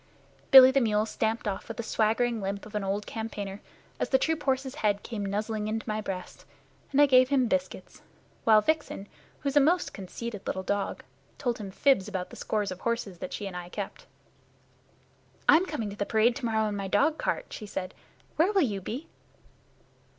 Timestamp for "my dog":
16.75-17.19